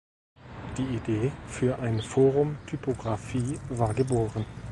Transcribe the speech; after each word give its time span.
Die 0.79 0.95
Idee 0.95 1.31
für 1.45 1.77
ein 1.77 2.01
„Forum 2.01 2.57
Typografie“ 2.65 3.59
war 3.69 3.93
geboren. 3.93 4.47